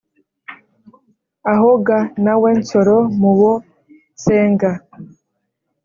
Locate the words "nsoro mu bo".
2.59-3.51